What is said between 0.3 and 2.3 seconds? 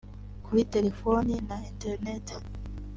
kuri telefoni na internet